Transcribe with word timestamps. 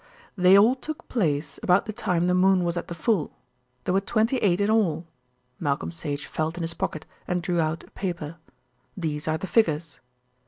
"They 0.35 0.57
all 0.57 0.73
took 0.75 1.07
place 1.09 1.59
about 1.61 1.85
the 1.85 1.93
time 1.93 2.25
the 2.25 2.33
moon 2.33 2.63
was 2.63 2.75
at 2.75 2.87
the 2.87 2.95
full. 2.95 3.37
There 3.83 3.93
were 3.93 4.01
twenty 4.01 4.37
eight 4.37 4.59
in 4.59 4.67
all." 4.67 5.05
Malcolm 5.59 5.91
Sage 5.91 6.25
felt 6.25 6.57
in 6.57 6.63
his 6.63 6.73
pocket 6.73 7.05
and 7.27 7.43
drew 7.43 7.59
out 7.59 7.83
a 7.83 7.91
paper. 7.91 8.37
"These 8.97 9.27
are 9.27 9.37
the 9.37 9.45
figures." 9.45 9.99